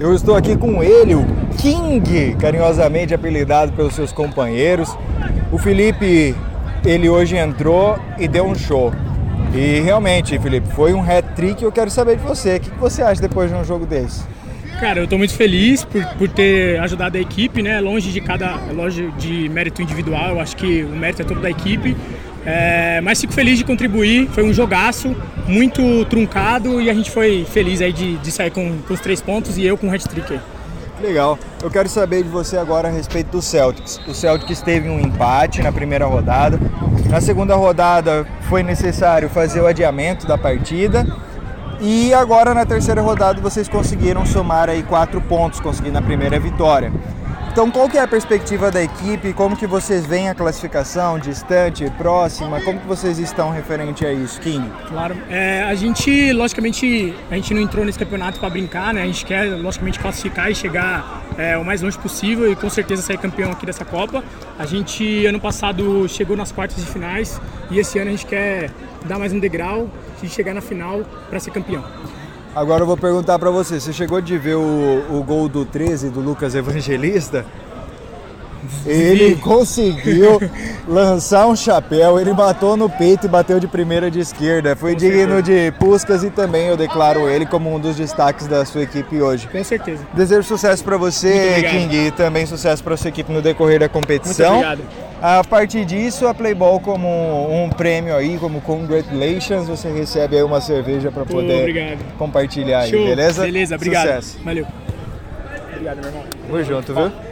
Eu 0.00 0.14
estou 0.14 0.36
aqui 0.36 0.56
com 0.56 0.80
ele, 0.80 1.16
o 1.16 1.26
King, 1.56 2.36
carinhosamente 2.38 3.12
apelidado 3.12 3.72
pelos 3.72 3.94
seus 3.94 4.12
companheiros. 4.12 4.96
O 5.50 5.58
Felipe, 5.58 6.36
ele 6.84 7.08
hoje 7.08 7.36
entrou 7.36 7.98
e 8.16 8.28
deu 8.28 8.44
um 8.44 8.54
show. 8.54 8.92
E 9.52 9.80
realmente, 9.80 10.38
Felipe, 10.38 10.68
foi 10.68 10.94
um 10.94 11.02
hat-trick. 11.02 11.64
Eu 11.64 11.72
quero 11.72 11.90
saber 11.90 12.16
de 12.16 12.22
você. 12.22 12.56
O 12.56 12.60
que 12.60 12.70
você 12.78 13.02
acha 13.02 13.20
depois 13.20 13.50
de 13.50 13.56
um 13.56 13.64
jogo 13.64 13.86
desse? 13.86 14.22
Cara, 14.78 15.00
eu 15.00 15.04
estou 15.04 15.18
muito 15.18 15.34
feliz 15.34 15.84
por, 15.84 16.04
por 16.14 16.28
ter 16.28 16.78
ajudado 16.78 17.18
a 17.18 17.20
equipe, 17.20 17.60
né? 17.60 17.80
Longe 17.80 18.12
de 18.12 18.20
cada, 18.20 18.54
longe 18.72 19.10
de 19.18 19.48
mérito 19.48 19.82
individual. 19.82 20.28
Eu 20.28 20.40
acho 20.40 20.56
que 20.56 20.84
o 20.84 20.90
mérito 20.90 21.22
é 21.22 21.24
todo 21.24 21.40
da 21.40 21.50
equipe. 21.50 21.96
É, 22.50 22.98
mas 23.02 23.20
fico 23.20 23.34
feliz 23.34 23.58
de 23.58 23.64
contribuir. 23.64 24.26
Foi 24.30 24.42
um 24.42 24.54
jogaço 24.54 25.14
muito 25.46 26.06
truncado 26.06 26.80
e 26.80 26.88
a 26.88 26.94
gente 26.94 27.10
foi 27.10 27.44
feliz 27.44 27.82
aí 27.82 27.92
de, 27.92 28.16
de 28.16 28.32
sair 28.32 28.50
com, 28.50 28.78
com, 28.88 28.94
os 28.94 29.00
três 29.00 29.20
pontos 29.20 29.58
e 29.58 29.66
eu 29.66 29.76
com 29.76 29.86
o 29.86 29.94
hat-trick. 29.94 30.40
Legal. 31.02 31.38
Eu 31.62 31.70
quero 31.70 31.90
saber 31.90 32.22
de 32.22 32.30
você 32.30 32.56
agora 32.56 32.88
a 32.88 32.90
respeito 32.90 33.32
do 33.32 33.42
Celtics. 33.42 34.00
O 34.08 34.14
Celtics 34.14 34.62
teve 34.62 34.88
um 34.88 34.98
empate 34.98 35.60
na 35.60 35.70
primeira 35.70 36.06
rodada. 36.06 36.58
Na 37.10 37.20
segunda 37.20 37.54
rodada 37.54 38.26
foi 38.48 38.62
necessário 38.62 39.28
fazer 39.28 39.60
o 39.60 39.66
adiamento 39.66 40.26
da 40.26 40.38
partida. 40.38 41.06
E 41.82 42.14
agora 42.14 42.54
na 42.54 42.64
terceira 42.64 43.02
rodada 43.02 43.42
vocês 43.42 43.68
conseguiram 43.68 44.24
somar 44.24 44.70
aí 44.70 44.82
quatro 44.82 45.20
pontos, 45.20 45.60
conseguindo 45.60 45.98
a 45.98 46.02
primeira 46.02 46.40
vitória. 46.40 46.90
Então, 47.58 47.72
qual 47.72 47.88
que 47.88 47.98
é 47.98 48.00
a 48.00 48.06
perspectiva 48.06 48.70
da 48.70 48.80
equipe? 48.80 49.32
Como 49.32 49.56
que 49.56 49.66
vocês 49.66 50.06
veem 50.06 50.28
a 50.28 50.34
classificação, 50.34 51.18
distante, 51.18 51.90
próxima? 51.98 52.60
Como 52.60 52.78
que 52.78 52.86
vocês 52.86 53.18
estão 53.18 53.50
referente 53.50 54.06
a 54.06 54.12
isso, 54.12 54.40
King? 54.40 54.70
Claro, 54.86 55.16
é, 55.28 55.64
a 55.64 55.74
gente, 55.74 56.32
logicamente, 56.32 57.12
a 57.28 57.34
gente 57.34 57.52
não 57.52 57.60
entrou 57.60 57.84
nesse 57.84 57.98
campeonato 57.98 58.38
para 58.38 58.48
brincar, 58.48 58.94
né? 58.94 59.02
A 59.02 59.06
gente 59.06 59.26
quer, 59.26 59.46
logicamente, 59.56 59.98
classificar 59.98 60.48
e 60.48 60.54
chegar 60.54 61.24
é, 61.36 61.58
o 61.58 61.64
mais 61.64 61.82
longe 61.82 61.98
possível 61.98 62.48
e 62.48 62.54
com 62.54 62.70
certeza 62.70 63.02
sair 63.02 63.18
campeão 63.18 63.50
aqui 63.50 63.66
dessa 63.66 63.84
Copa. 63.84 64.22
A 64.56 64.64
gente, 64.64 65.26
ano 65.26 65.40
passado, 65.40 66.08
chegou 66.08 66.36
nas 66.36 66.52
quartas 66.52 66.76
de 66.76 66.88
finais 66.88 67.40
e 67.72 67.80
esse 67.80 67.98
ano 67.98 68.06
a 68.06 68.12
gente 68.12 68.26
quer 68.26 68.70
dar 69.04 69.18
mais 69.18 69.32
um 69.32 69.40
degrau 69.40 69.90
e 70.22 70.28
chegar 70.28 70.54
na 70.54 70.60
final 70.60 71.02
para 71.28 71.40
ser 71.40 71.50
campeão. 71.50 71.84
Agora 72.54 72.82
eu 72.82 72.86
vou 72.86 72.96
perguntar 72.96 73.38
para 73.38 73.50
você, 73.50 73.78
você 73.80 73.92
chegou 73.92 74.20
de 74.20 74.36
ver 74.36 74.56
o, 74.56 75.04
o 75.10 75.22
gol 75.22 75.48
do 75.48 75.64
13 75.64 76.10
do 76.10 76.20
Lucas 76.20 76.54
Evangelista? 76.54 77.44
Ele 78.84 79.36
conseguiu 79.36 80.40
lançar 80.86 81.46
um 81.46 81.54
chapéu, 81.54 82.18
ele 82.18 82.32
matou 82.32 82.76
no 82.76 82.88
peito 82.88 83.26
e 83.26 83.28
bateu 83.28 83.60
de 83.60 83.66
primeira 83.66 84.10
de 84.10 84.20
esquerda. 84.20 84.74
Foi 84.74 84.92
Com 84.92 84.98
digno 84.98 85.36
certeza. 85.36 85.42
de 85.42 85.72
Puscas 85.72 86.24
e 86.24 86.30
também 86.30 86.66
eu 86.66 86.76
declaro 86.76 87.28
ele 87.28 87.46
como 87.46 87.74
um 87.74 87.78
dos 87.78 87.96
destaques 87.96 88.46
da 88.46 88.64
sua 88.64 88.82
equipe 88.82 89.20
hoje. 89.20 89.48
Com 89.48 89.62
certeza. 89.62 90.02
Desejo 90.12 90.42
sucesso 90.42 90.82
para 90.82 90.96
você, 90.96 91.62
King, 91.70 92.06
e 92.08 92.10
também 92.10 92.46
sucesso 92.46 92.82
para 92.82 92.96
sua 92.96 93.08
equipe 93.08 93.32
no 93.32 93.40
decorrer 93.40 93.80
da 93.80 93.88
competição. 93.88 94.56
Muito 94.56 94.66
obrigado. 94.66 95.07
A 95.20 95.42
partir 95.42 95.84
disso, 95.84 96.28
a 96.28 96.34
Playball 96.34 96.78
como 96.78 97.08
um 97.50 97.68
prêmio 97.70 98.14
aí, 98.14 98.38
como 98.38 98.60
congratulations, 98.60 99.66
você 99.66 99.90
recebe 99.90 100.36
aí 100.36 100.42
uma 100.42 100.60
cerveja 100.60 101.10
para 101.10 101.24
poder 101.24 101.60
obrigado. 101.60 101.98
compartilhar 102.16 102.86
Show. 102.86 103.00
aí, 103.00 103.06
beleza? 103.06 103.42
Beleza, 103.42 103.74
obrigado. 103.74 104.06
Sucesso. 104.06 104.38
Valeu. 104.44 104.66
Obrigado, 105.72 105.96
meu 105.96 106.06
irmão. 106.06 106.24
Tamo 106.46 106.64
junto, 106.64 106.94
viu? 106.94 107.28